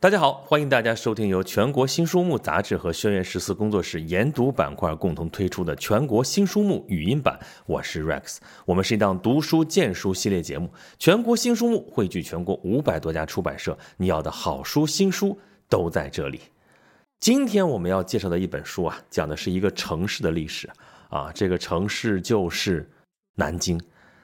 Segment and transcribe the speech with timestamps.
[0.00, 7.36] 大家好，欢迎大家收听由全国新书目杂志和轩辕十四工作室研读板块共同推出的全国新书目语音版。
[7.66, 10.70] 我是 Rex，我们是一档读书荐书系列节目。
[11.00, 15.36] 全国新书目汇聚全国五百多家出版社，你要的好书新书
[15.68, 16.42] 都在这里。
[17.18, 20.70] 今天我们要介绍的一本书啊，讲的是一个城市的历史
[21.08, 22.88] 啊，这个城市就是
[23.34, 23.76] 南京。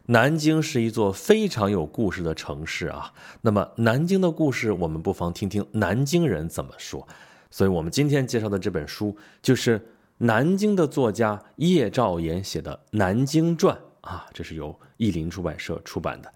[0.07, 3.13] 南京是一座非常有故事的城市啊。
[3.41, 7.07] 那么南京的故事，我们不妨听听南京人怎么说。
[7.51, 9.81] 所以，我们今天介绍的这本书，就是
[10.19, 13.77] 南京的作家叶兆言写的《南京传》
[14.09, 16.33] 啊，这是由译林出版社出版的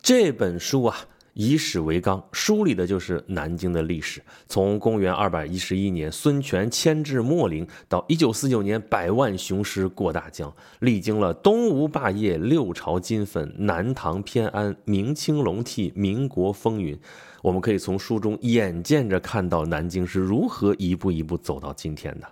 [0.00, 0.96] 这本书啊。
[1.34, 4.20] 以史为纲，梳理的就是南京的历史。
[4.48, 16.98] 从公元二百一十一年孙权迁至秣陵，到一九四九年百万雄师过大江，历经了东吴霸业、六朝金粉、南唐偏安、明清隆替、民国风云。
[17.42, 22.28] 我们可以从书中眼见着看到南京是如何一步一步走到今天的。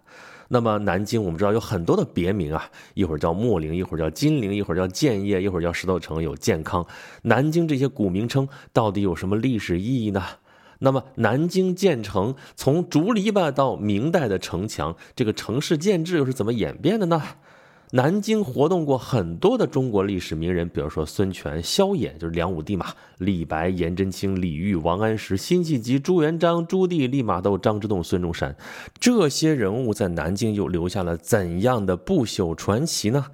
[0.49, 6.87] 那么南京，我们知道有很多的别名啊，一会儿叫秣陵，一会儿叫金陵，一会儿叫建业，一会儿叫石头城，有健康。
[7.23, 10.23] 南京这些古名称到底有什么历史意义呢？
[10.81, 17.23] 那么南京建成，从竹篱笆到明代的城墙，这个城市建制又是怎么演变的呢？
[17.91, 22.85] 南京活动过很多的中国历史名人，比如说孙权、萧衍，就是梁武帝嘛；
[23.17, 28.55] 李白、颜真卿、李煜、王安石、辛弃疾、朱元璋、朱棣、利玛窦、张之洞、孙中山，
[29.01, 33.25] 这些人物在南京又留下了怎样的不朽传奇呢？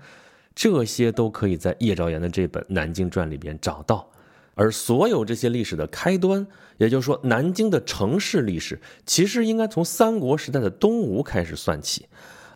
[0.55, 4.08] 这些都可以在叶兆言的这本《南京传》里边找到。
[4.55, 6.47] 而所有这些历史的开端，
[6.78, 12.06] 也就是说，南京的城市历史，其实应该从三国时代的东吴开始算起。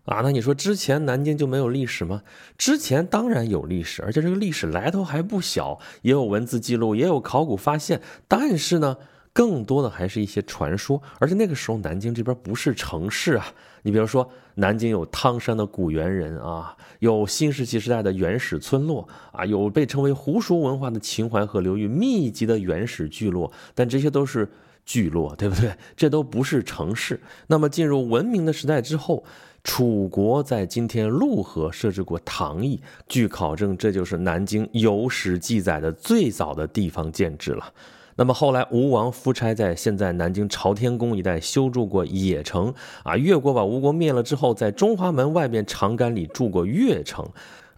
[0.09, 2.23] 啊，那你说之前南京就没有历史吗？
[2.57, 8.01] 之前当然有历史，而且这个历史来头还不小，也有文字记录，也有考古发现。
[8.27, 8.97] 但是呢，
[9.35, 11.01] 更多的还是一些传说。
[11.19, 13.47] 而且那个时候南京这边不是城市啊，
[13.83, 24.49] 你比如说南京有汤山的古猿人啊，有新石器时代的原始村落啊，有被称为湖熟文化的秦淮河流域密集的原始聚落，但这些都是
[24.89, 25.71] 聚落，对不对？
[25.95, 27.21] 这都不是城市。
[27.49, 29.23] 那么进入文明的时代之后。
[29.65, 37.73] 楚国在今天陆河设置过唐邑，据考证，这就是南京有史记载的最早的地方建制了。
[38.17, 42.73] 那么后来，吴王夫差在现在南京朝天宫一带修筑过邺城，
[43.03, 47.29] 啊，越国把吴国灭了之后，在中华门外边长杆里筑过越城。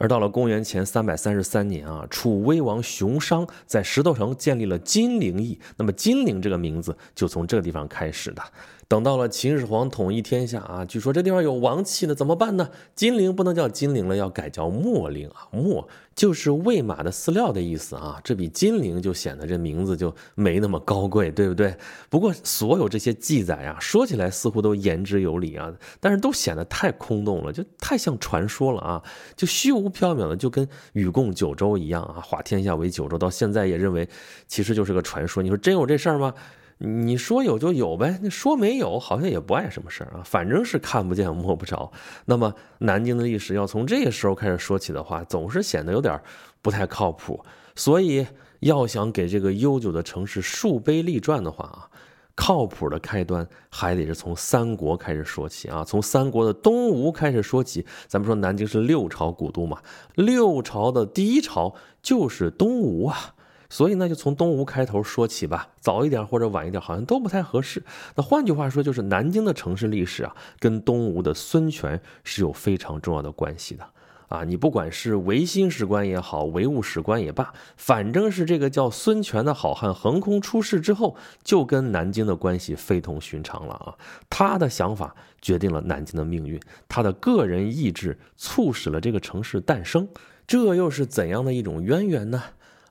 [0.01, 8.43] 而到了公元前三百三十三年啊，楚威王熊商在石头城建立了金陵邑，那么金陵这个名字就从这个地方开始的。
[8.91, 12.71] 等到了秦始皇统一天下啊，据说这地方有王气呢，怎么办呢？
[12.97, 15.47] 金陵不能叫金陵了，要改叫秣陵啊。
[15.53, 15.87] 秣
[16.17, 21.73] 就是喂马的饲料的意思啊，这比金陵就显得这名字就没那么高贵，对不对？
[22.09, 29.01] 不过所有这些记载啊，说起来似乎都言之有理啊，但是都显得太空洞了，就太像传说了啊，
[29.37, 34.09] 就虚无缥缈的，就跟禹贡九州一样啊，化天下为九州，到现在也认为
[34.49, 35.41] 其实就是个传说。
[35.41, 36.35] 你说真有这事儿吗？
[36.83, 41.93] 你说有就有呗，那说没有好像也不碍什么事儿啊，反正是看不见摸不着。
[42.25, 46.19] 那么南京的历史要从这个时候开始说起的话，总是显得有点
[46.63, 47.45] 不太靠谱。
[47.77, 48.27] 所以
[48.61, 51.91] 要想给这个悠久的城市树碑立传的话啊，
[52.35, 57.85] 靠谱的开端还得是从三国开始说起啊，从三国的东吴开始说起。
[58.09, 59.83] 咱们说南京是六朝古都嘛，
[60.15, 63.35] 六朝的第一朝就是东吴啊。
[63.71, 67.83] 所以呢，就从东吴开头说起吧，早一点或者晚一点，好像都不太合适。
[68.17, 73.87] 那换句话说，就是南京的城市历史啊，跟东吴的孙权是有非常重要的关系的
[74.29, 74.43] 啊。
[74.43, 83.95] 你不管是维新史观也好，唯物史观也罢，反正是这个叫孙权的好汉横空出世之后，就跟南京的关系非同寻常了啊。
[84.29, 90.09] 他的想法决定了南京的命运，他的个人意志促使了这个城市诞生，
[90.45, 92.43] 这又是怎样的一种渊源呢？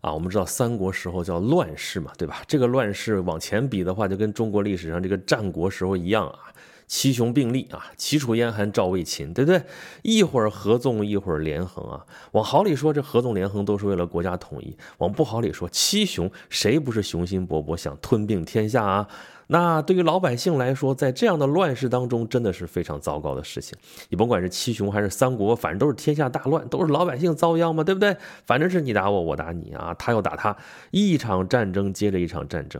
[0.01, 2.41] 啊，我们知道三国时候叫乱世嘛，对吧？
[2.47, 6.39] 这个乱世往前比的话，就跟中国历史上这个战国时候一样啊，
[6.87, 9.61] 七雄并立啊，齐楚燕韩赵魏秦，对不对？
[10.01, 12.05] 一会儿合纵，一会儿连横啊。
[12.31, 19.07] 往好里说，这合纵连横都是为了国家统一；往不好里说，七雄谁不是雄心勃勃想吞并天下啊？
[19.51, 23.75] 那对于老百姓来说，在这样的乱世当中，真的是非常糟糕的事情。
[24.09, 28.15] 你甭管是七雄还是三国，反正都是天下大乱，都是老百姓遭殃嘛，对不对？
[28.45, 30.55] 反正是你打我，我打你啊，他要打他，
[30.91, 32.79] 一场战争接着一场战争。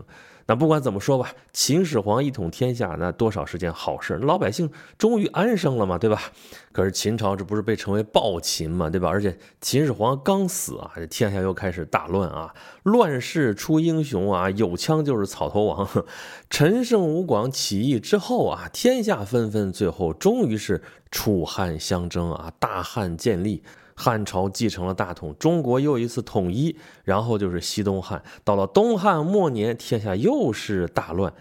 [0.49, 4.67] 那不管怎么说吧，秦始皇一统天下，那多少是件好事，老百姓
[4.97, 6.19] 终于安生了嘛，对吧？
[6.71, 9.07] 可是秦朝这不是被称为暴秦嘛，对吧？
[9.09, 12.51] 而且秦始皇刚死啊，这天下又开始大乱啊，
[12.81, 15.87] 乱世出英雄啊，有枪就是草头王。
[16.49, 20.81] 陈胜吴广起义之后啊，天下纷纷，最后终于是
[21.11, 23.61] 楚汉相争啊，大汉建立。
[24.01, 26.73] 汉朝继承了大统，中国又一次统一，
[27.03, 28.23] 然后就是西东汉。
[28.45, 31.33] 到了东汉末年，天下又是大乱，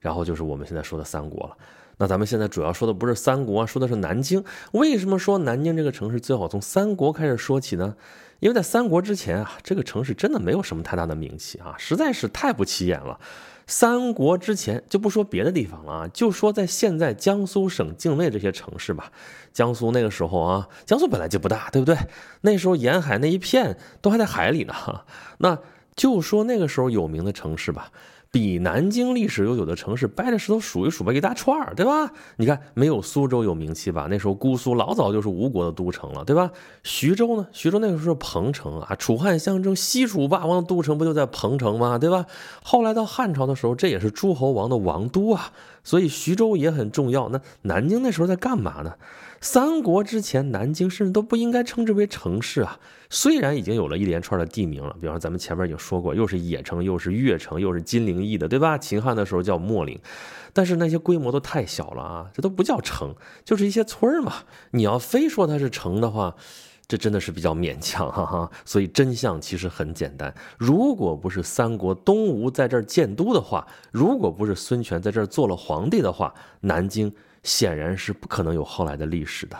[0.00, 1.54] 然后就是我们现在说的三国了。
[1.98, 4.42] 那咱们现在主要说的不是三国，说的是南京。
[4.72, 7.94] 为什么说南京这个城市最好从三国开始说起呢？
[8.40, 13.20] 因为在三国之前啊，这个城市真的没有什么太大的名气啊，实在是太不起眼了。
[13.66, 19.10] 三国之前就不说别的地方了啊，就说在现在江苏省境内这些城市吧。
[19.52, 21.96] 江苏那个时候啊，江苏本来就不大，对不对？
[22.42, 24.74] 那时候沿海那一片都还在海里呢。
[25.38, 25.58] 那
[25.96, 27.90] 就说那个时候有名的城市吧。
[28.28, 32.12] 比南京历史悠久的城市掰着石头数一数吧，一大串儿，对吧？
[32.36, 34.08] 你看，没有苏州有名气吧？
[34.10, 36.50] 那时候姑苏老早就是吴国的都城了，对吧？
[36.82, 37.46] 徐州呢？
[37.52, 41.96] 徐州那个时候彭城啊，楚汉相争，西楚霸王的都城不就在彭城吗？
[41.96, 42.26] 对吧？
[42.62, 45.52] 后来到汉朝的时候，这也是诸侯王的王都啊，
[45.86, 47.28] 所以徐州也很重要。
[47.28, 48.96] 那南京那时候在干嘛呢？
[49.40, 52.80] 三国之前，南京甚至都不应该称之为城市啊。
[53.08, 58.76] 虽然已经有了一连串的地名了，比方咱们前面已经说过，又是邺城，又是越城，又是金陵邑的，对吧？
[58.76, 59.96] 秦汉的时候叫秣陵，
[60.52, 64.32] 但是那些规模都太小了啊，这都不叫城，就是一些村儿嘛。
[64.72, 66.34] 你要非说它是城的话，
[66.88, 68.50] 这真的是比较勉强，哈哈。
[68.64, 77.12] 所以真相其实很简单，如果不是三国东吴在这儿建都的话，如果不是孙权在这儿做了皇帝的话，南京。
[77.42, 79.56] 显然是不可能有后来的历史的，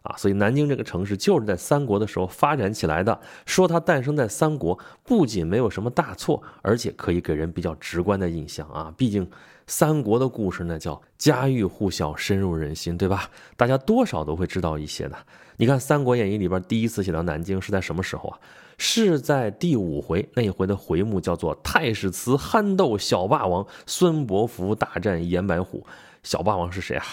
[0.00, 3.20] 啊，所以南京这个城市就是在三国的时候发展起来的。
[3.44, 8.90] 说它诞生在三国，不仅没有什么大错，而且可以给人比较直观的印象啊。
[8.96, 9.28] 毕竟
[9.68, 13.30] 三国的故事呢，叫家喻户晓，深入人心，对吧？
[13.54, 15.16] 大家多少都会知道一些的。
[15.58, 18.38] 你看《三国演义》里边第一次写到南京是在什么时候啊？
[18.78, 25.86] 是在第五回那一回的回目叫做“太史慈憨斗小霸王，孙伯符大战严白虎”。
[26.24, 27.04] 小霸王是谁啊？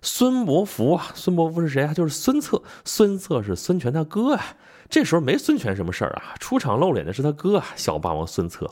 [0.00, 1.06] 孙伯符啊！
[1.14, 1.92] 孙伯符是谁啊？
[1.92, 2.62] 就是孙策。
[2.84, 4.44] 孙策是孙权他哥啊。
[4.90, 8.70] 这时候没孙权什么事儿啊，出场露脸的是他哥啊，小霸王孙策。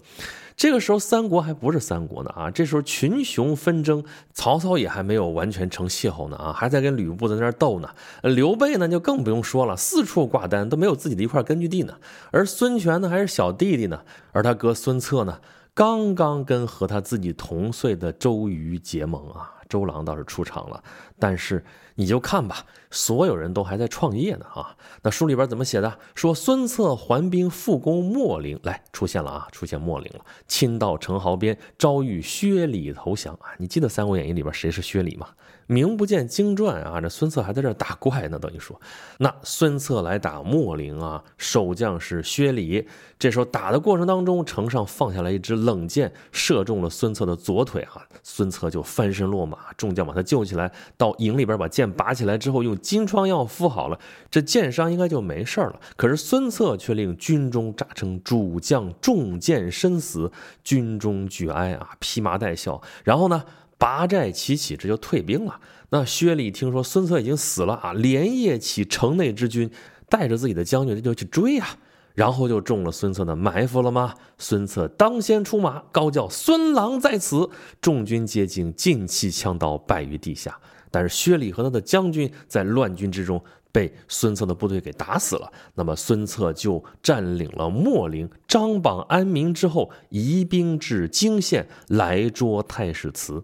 [0.57, 7.89] 这个时候三国还不是三国呢啊，这时候群雄纷争，曹操也还没有完全成气候呢啊，还在跟吕布在那斗呢。
[8.23, 11.95] 刘备呢就更不用说了，四处挂单，都没有自己的一块根据地呢。
[12.31, 14.03] 而孙权呢还是小弟弟呢，
[14.33, 15.41] 而他哥孙策呢，
[15.75, 19.55] 刚刚跟和他自己同岁的周瑜结盟啊。
[19.73, 20.85] 周郎倒是出场了，
[21.19, 21.65] 但是
[21.95, 24.77] 你就看吧，所有人都还在创业呢啊！
[25.03, 25.99] 那书里边怎么写的？
[26.15, 33.49] 说孙策还兵复攻秣陵，来出现了啊，出现秣陵了，亲到城壕边，遭遇薛礼投降啊！
[33.57, 35.29] 你记得《三国演义》里边谁是薛礼吗？
[35.73, 37.01] 名不见经传啊！
[37.01, 38.79] 这孙策还在这打怪呢，等于说，
[39.19, 42.87] 那孙策来打秣陵啊，守将是薛礼。
[43.19, 53.99] 这时候打的过程当中，城上放下来一支冷箭，射中了孙策的左腿啊，孙策就翻身落马，众将把他救起来，到营里边把剑拔起来之后，用金疮药敷好了，
[54.31, 55.81] 这箭伤应该就没事了。
[55.97, 60.31] 可是孙策却令军中诈称主将中箭身死，
[60.63, 63.43] 军中举哀啊，披麻戴孝，然后呢？
[63.83, 65.59] 拔寨齐起，这就退兵了。
[65.91, 69.69] 那薛礼听说孙策已经死了啊，连夜起城内之军，
[70.09, 71.67] 带着自己的将军，就去追啊。
[72.15, 74.15] 然后就中了孙策的埋伏了吗？
[74.39, 77.51] 孙策当先出马，高叫：“孙郎在此！”
[77.83, 80.57] 众军皆惊，尽弃枪刀，败于地下。
[80.93, 83.43] 但是薛礼和他的将军在乱军之中
[83.73, 85.53] 被孙策的部队给打死了。
[85.75, 93.43] 那么孙策就占领了秣陵，张榜安民之后，移兵至泾县来捉太史慈。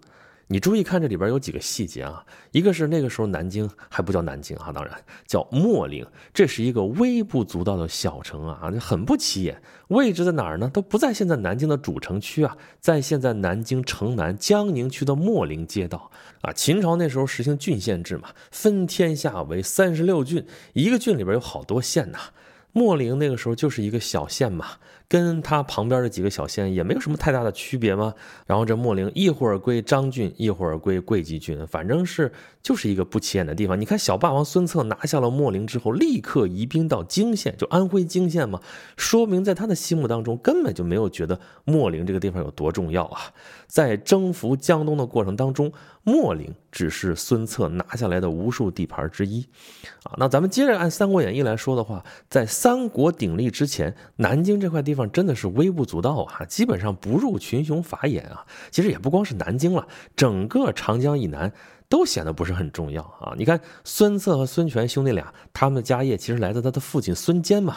[0.51, 4.93] 你注意看这里边有几个细节啊，一个是那个时候南京还不叫南京啊，当然
[5.27, 9.61] 叫秣陵，这是一个微不足道的小城啊，很不起眼。
[9.89, 10.71] 位置在哪儿呢？
[10.73, 16.51] 都不在现在南京的主城区啊，在现在南京城南江宁区的秣陵街道啊。
[16.53, 22.19] 秦朝那时候实行郡县制嘛，分天下为三十六郡，一个郡里边有好多县呐。
[22.73, 24.67] 秣陵那个时候就是一个小县嘛。
[25.09, 28.13] 跟他旁边的几个小县也没有什么太大的区别吗？
[28.47, 32.31] 然后这秣陵一会儿归张郡，一会儿归会稽郡，反正是
[32.63, 33.81] 就是一个不起眼的地方。
[33.81, 38.61] 你看小霸王孙策拿下了秣陵之后，立刻移兵到泾县，就安徽泾县嘛，
[38.99, 43.33] 说明在他的心目当中根本就没有觉得秣陵这个地方有多重要啊。
[43.67, 45.73] 在征服江东的过程当中，
[46.05, 49.47] 秣陵只是孙策拿下来的无数地盘之一
[50.03, 50.13] 啊。
[50.19, 54.98] 那咱们接着按《三国演义》来说的话，在三国鼎立之前，南京这块地方。
[55.07, 58.47] 真的是微不足道啊，基本上不入群雄法眼啊。
[58.71, 59.87] 其实也不光是南京了，
[60.17, 61.53] 整个长江以南
[61.89, 63.35] 都显得不是很重要啊。
[63.37, 67.77] 你看孙策和孙权兄弟俩，他们的家业其实来自他的父亲孙坚嘛。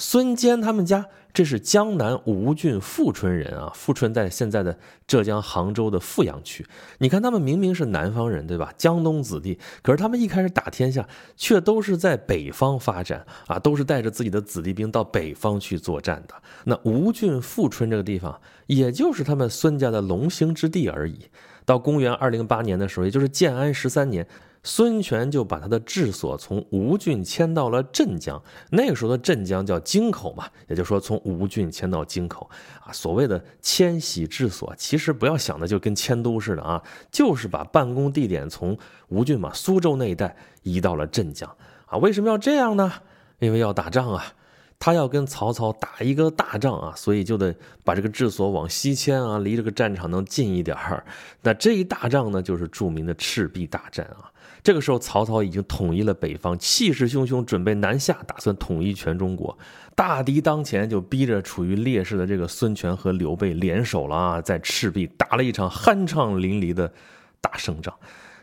[0.00, 6.66] 孙坚他们家这是江南吴郡富春人啊，富春在现在的浙江杭州的富阳区。
[6.98, 8.72] 你看他们明明是南方人，对吧？
[8.78, 16.34] 江东子弟，可是他们一开始打天下，却都是在北方发展啊，都是带着自己的子弟兵到北方去作战的。
[16.64, 21.26] 那吴郡富春这个地方，也就是他们孙家的龙兴之地而已。
[21.66, 24.26] 到公元二零八年的时候，也就是建安十三年。
[24.62, 32.48] 孙权就把他的治所从吴郡迁到了镇江，那个时候的镇江叫京口嘛，也就是说从吴郡迁到京口
[32.84, 32.92] 啊。
[32.92, 38.76] 所谓的迁徙治所，其实不要想的就跟迁都似的啊，就是把办公地点从
[39.08, 41.96] 吴郡嘛，苏州那一带移到了镇江啊。
[41.98, 42.92] 为什么要这样呢？
[43.38, 44.34] 因为要打仗啊。
[44.82, 51.04] 他要跟曹操打一个大仗啊，所以就得把这个治所往西迁啊，离这个战场能近一点儿。
[51.42, 54.32] 那这一大仗呢，就是著名的赤壁大战啊。
[54.62, 59.56] 这个时候，曹操已经统一了北方，气势汹汹，准备南下，打算统一全中国。
[59.94, 66.92] 大敌当前，就逼着处于劣势的这个孙权和刘备联手了啊，在赤壁打了一场酣畅淋漓的
[67.40, 67.94] 大胜仗。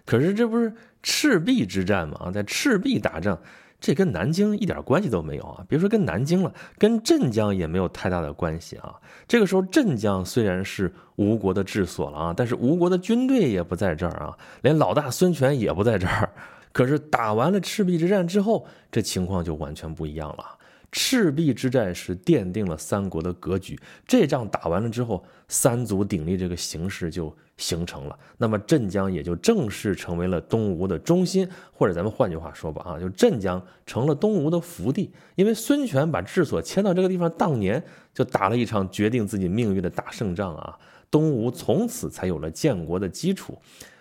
[0.06, 2.32] 可是这不是赤壁之战吗？
[2.32, 3.40] 在赤壁打仗。
[3.80, 5.64] 这跟南京一点关系都没有啊！
[5.68, 8.96] 别说跟南京了，跟镇江也没有太大的关系啊。
[9.28, 16.30] 这个时候，镇江虽然是吴国的治所了啊，但是吴国的军队也不在这儿啊，连老大孙权也不在这儿。
[16.72, 20.57] 可是打完了赤壁之战之后，这情况就完全不一样了。
[20.92, 23.78] 赤壁之战是奠定了三国的格局。
[24.08, 28.18] 这仗打完了之后，三足鼎立这个形势就形成了。
[28.38, 35.12] 那么镇江也就正式成为了东吴的中心，或者咱们换句话说吧，啊，就镇江成了东吴的福地。
[35.36, 40.78] 因为孙权把治所迁到这个地方，当年就打了一场决定自己命运的大胜仗啊，
[41.12, 43.58] 东吴从此才有了建国的基础。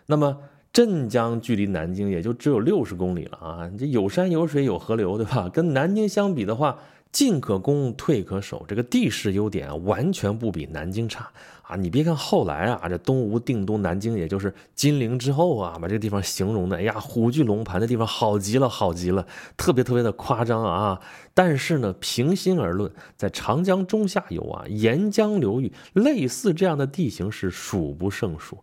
[0.07, 0.39] 那么。
[0.77, 5.49] 镇江距离南京也就只有六十公里了啊，这有山有水有河流，对吧？
[5.49, 6.79] 跟南京相比的话，
[7.11, 11.31] 进可攻，退可守，这个地势优点，完全不比南京差
[11.63, 11.77] 啊！
[11.77, 21.01] 你别看后来啊，这东吴定都南京，也就是金陵之后啊，把这个地方形容的，哎呀，虎踞龙盘的地方好极了，好极了，特别特别的夸张啊！
[21.33, 28.59] 但是呢，平心而论，在长江中下游啊，沿江流域，类似这样的地形是数不胜数。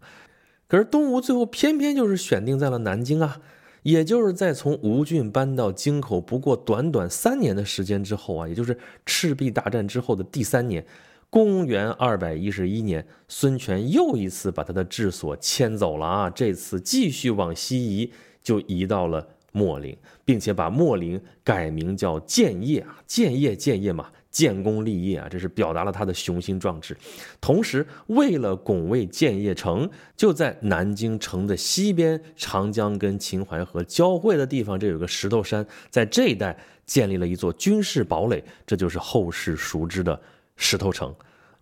[0.73, 3.39] 可是东吴最后偏偏就是选定在了南京啊，
[3.83, 8.75] 也就是在从吴郡搬到京口不过短短三年的时间之后啊，也就是
[9.05, 10.83] 赤壁大战之后的第三年，
[11.29, 18.11] 公元二百一十一年，孙权又一次把他的治所迁走了啊，这次继续往西移，
[18.41, 24.09] 就移到了秣陵，并且把秣陵改名叫建业啊，建业建业嘛。
[24.33, 26.97] 建功立业啊，这是表达了他的雄心壮志。
[27.39, 40.19] 同时，为了拱卫建业城，就在南京城的西边，长江跟秦淮河交汇的地方，这有个石头山，在这一带建立了一座军事堡垒，这就是后世熟知的
[40.57, 41.15] 石头城。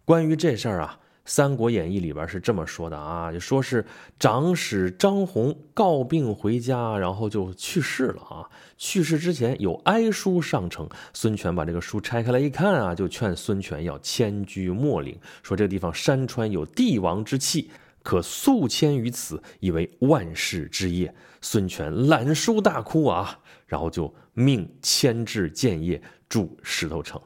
[0.04, 0.98] 关于这事儿啊。
[1.24, 3.86] 《三国演义》里边是这么说的啊，就说是
[4.20, 8.50] 长史张宏告病回家，然后就去世了啊。
[8.78, 17.70] 去世之前有哀书上呈，孙权把这个书拆开来一看啊，就劝孙权要迁居秣陵，说这个地方山川有帝王之气，
[18.02, 21.14] 可速迁于此，以为万世之业。
[21.42, 27.22] 孙权览书大哭啊，然后就命迁至建业，筑石头城。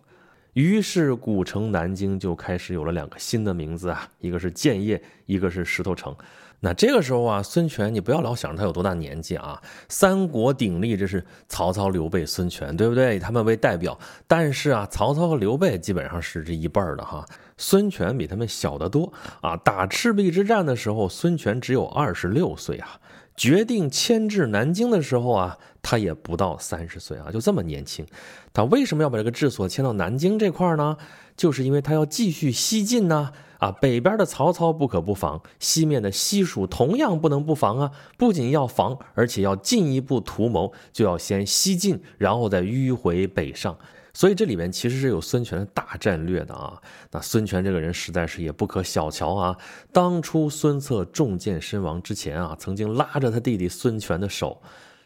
[0.56, 6.16] 于是古城南京就开始有了两个新的名字啊，一个是建业，一个是石头城。
[6.62, 13.18] 那这个时候啊，孙权，你不要老想着他有多大年纪啊，三国鼎立，这是曹操、刘备、孙权，对不对？
[13.18, 14.00] 以他们为代表。
[14.28, 17.26] 但是啊，曹操和刘备基本上是这一辈儿的哈，
[17.58, 19.58] 孙权比他们小得多啊。
[19.58, 22.98] 打赤壁之战的时候，孙权只有二十六岁啊。
[23.36, 28.06] 决定迁至南京的时候啊，他也不到三十岁啊，就这么年轻。
[28.54, 30.98] 他为什么要把这个治所迁到南京这块呢？
[31.36, 33.32] 就是因为他要继续西进呢。
[33.58, 37.90] 啊，北边的曹操不可不防，西面的西蜀同样不能不防啊。
[38.18, 43.76] 不仅要防，而且要进一步图谋，就要先西进，然后再迂回北上。
[44.16, 46.82] 所以这里面其实是有孙权的大战略的啊。
[47.12, 49.58] 那孙权这个人实在是也不可小瞧啊。
[49.92, 54.62] 当初孙策中箭身亡之前啊，曾经拉着他弟弟孙权的手，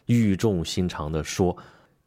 [0.06, 1.56] 语重心长地说：“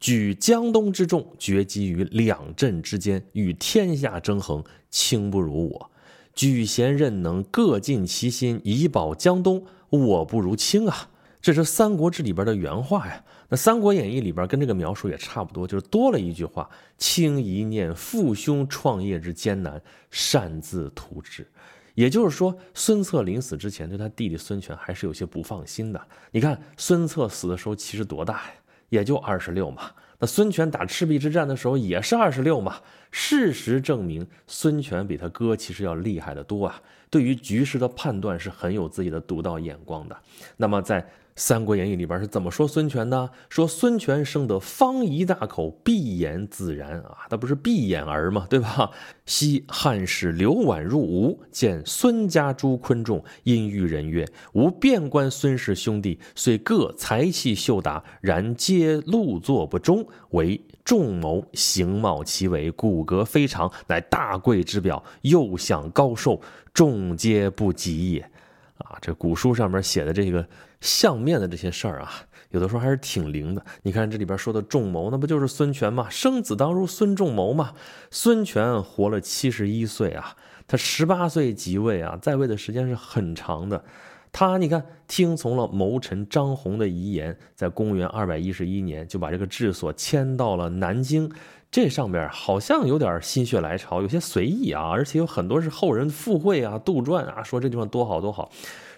[0.00, 5.90] 举江东之众，决击于两镇之间，与天下争衡，卿不如我；
[6.34, 11.10] 举贤任能，各尽其心，以保江东，我不如卿啊。”
[11.42, 13.22] 这是《三国志》里边的原话呀。
[13.48, 21.46] 那《三国演义》里边跟这个描述也差不多，就是多了一句话：“轻一念父兄创业之艰难，擅自图之。”
[21.94, 26.08] 也就是说，孙策临死之前对他弟弟孙权还是有些不放心的。
[26.32, 28.54] 你看，孙策死的时候其实多大呀？
[28.88, 29.90] 也就二十六嘛。
[30.18, 32.80] 那孙权打赤壁之战的时候也是二十六嘛。
[33.12, 36.80] 事实证明，孙权比他哥其实要厉害的多啊。
[37.10, 40.16] 对于局势的判断是很有自己的独到眼光的。
[40.56, 41.00] 那么在
[41.36, 43.28] 《三国演义》里边是怎么说孙权的？
[43.48, 48.46] 说孙权生得方仪大口，闭眼自然啊，他不是闭眼儿吗？
[48.48, 48.90] 对吧？
[49.26, 54.24] 昔汉使刘琬入吴，见孙家诸昆仲，因遇人曰
[54.54, 66.40] ：“吾遍观孙氏兄弟，虽各才气秀达，然皆禄作不忠，为仲谋，形貌奇伟，骨骼非常，乃大贵之表，又享高寿，
[66.72, 68.30] 众皆不及也。”
[68.78, 70.46] 啊，这古书上面写的这个
[70.84, 72.12] 相面的这些事儿啊，
[72.50, 73.64] 有的时候还是挺灵的。
[73.82, 76.08] 你看这里边说的仲谋，那不就是孙权吗？
[76.10, 77.72] 生子当如孙仲谋嘛。
[78.10, 80.36] 孙权活了七十一岁啊，
[80.68, 83.82] 他十八岁即位啊，在位的时间是很长的。
[84.30, 91.32] 他你看，听从了谋臣张宏的遗言，在公元二百一十一年就把这个治所迁到了南京。
[91.70, 98.50] 这上边好像有点心血来潮，有些随意啊，而且有很多是后人附会啊、杜撰啊，说这地方多好多好。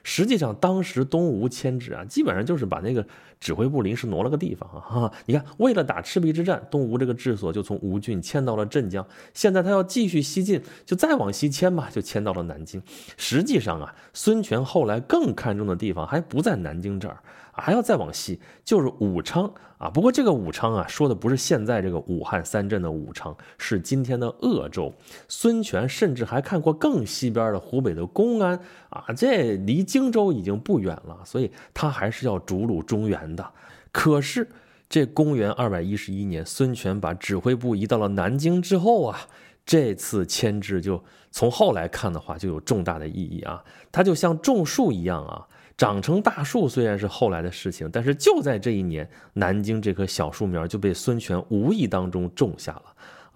[0.08, 3.04] 实际上，当时东吴迁址啊，基本上就是把那个
[3.40, 4.78] 指挥部临时挪了个地方啊。
[4.78, 9.04] 哈，你看，为了打赤壁之战，东吴这个治所就从吴郡迁到了镇江。
[9.34, 12.80] 现在他要继续西进，就再往西迁嘛，就迁到了南京。
[13.16, 17.18] 实际上啊，孙权后来更看重的地方还不在南京这儿。
[17.58, 19.88] 还要再往西，就是武昌啊。
[19.88, 24.92] 不过这个武昌啊，说的不是现在这个武汉三镇的武昌，是今天的鄂州。
[25.26, 28.60] 孙权甚至还看过更西边的湖北的公安
[28.90, 33.52] 啊，这离荆州已经不远了，所以他还是要逐鹿中原的。
[33.90, 34.46] 可是
[34.90, 39.18] 这公元二百一十一年，孙权把指挥部移到了南京之后啊，
[39.64, 43.64] 这次迁置就从后来看的话，就有重大的意义啊。
[43.90, 45.46] 它就像种树一样啊。
[45.78, 52.84] 长成大树虽然是后来的事情，但是就在这一年，南京这棵小树苗就被孙权无意当中种下了。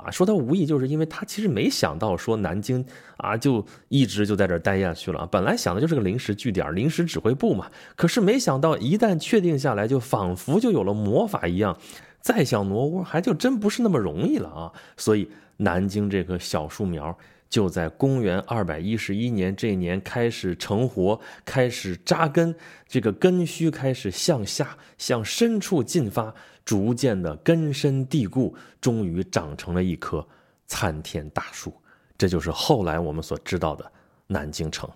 [0.04, 2.84] 啊，说他无意，就是因为他其实没想到说南京
[3.16, 5.26] 啊就一直就在这儿待下去了。
[5.26, 7.70] 本来想的就是个临时据点、临时指挥部嘛。
[7.96, 11.78] 可是没想到一旦确定下来，就仿佛就有了魔法一样，
[12.20, 14.72] 再想挪窝还就真不是那么容易了啊。
[14.96, 17.16] 所以南京这棵小树苗。
[17.50, 22.54] 就在公元二百一十一年这年开始成活，开始扎根，
[22.86, 26.32] 这个根须开始向下向深处进发，
[26.70, 30.24] 逐渐的根深蒂固，终于长成了一棵
[30.68, 31.74] 参天大树。
[32.16, 33.90] 这就是后来我们所知道的
[34.28, 34.88] 南京城。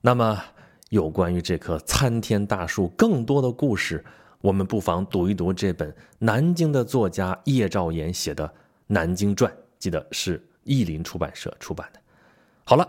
[0.00, 0.42] 那么，
[0.88, 4.04] 有关于这棵参天大树更多的故事，
[4.40, 8.44] 我们不妨读一读这本南京的作家叶兆言写的
[8.88, 9.48] 《南京传》，
[9.78, 10.44] 记得是。
[10.64, 12.00] 译林出版社出版的。
[12.64, 12.88] 好了，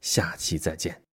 [0.00, 1.07] 下期再见。